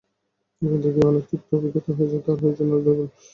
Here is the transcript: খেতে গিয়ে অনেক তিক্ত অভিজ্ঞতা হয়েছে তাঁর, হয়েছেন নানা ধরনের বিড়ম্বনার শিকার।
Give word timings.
খেতে 0.61 0.89
গিয়ে 0.93 1.07
অনেক 1.11 1.23
তিক্ত 1.29 1.49
অভিজ্ঞতা 1.57 1.91
হয়েছে 1.97 2.17
তাঁর, 2.25 2.37
হয়েছেন 2.41 2.65
নানা 2.67 2.79
ধরনের 2.79 2.95
বিড়ম্বনার 2.95 3.15
শিকার। 3.15 3.27